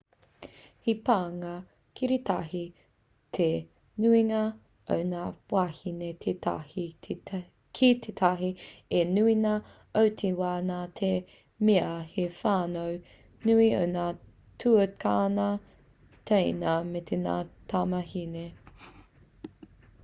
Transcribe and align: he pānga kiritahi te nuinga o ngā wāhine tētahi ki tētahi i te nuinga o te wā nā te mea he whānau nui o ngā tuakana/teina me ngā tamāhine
he 0.85 0.93
pānga 1.07 1.49
kiritahi 1.99 2.61
te 3.37 3.47
nuinga 4.05 4.39
o 4.95 4.97
ngā 5.09 5.25
wāhine 5.55 6.07
tētahi 6.23 6.85
ki 7.79 7.89
tētahi 8.05 8.49
i 8.51 8.53
te 8.95 9.03
nuinga 9.17 9.51
o 10.01 10.03
te 10.23 10.31
wā 10.39 10.53
nā 10.71 10.77
te 11.01 11.09
mea 11.69 11.91
he 12.15 12.25
whānau 12.39 12.95
nui 13.51 13.67
o 13.81 13.83
ngā 13.93 14.07
tuakana/teina 14.65 16.73
me 16.95 17.03
ngā 17.29 17.37
tamāhine 17.75 18.47